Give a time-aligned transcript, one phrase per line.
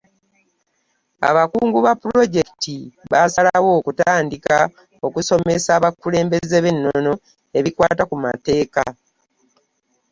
[1.29, 2.77] Abakungu ba pulojekiti
[3.11, 4.57] baasalawo okutandika
[5.05, 7.13] okusomesa abakulembeze b’ennono
[7.57, 8.83] ebikwata ku mateeka.